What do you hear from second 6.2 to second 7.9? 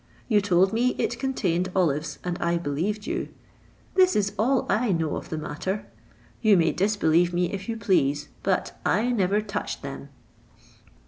you may disbelieve me if you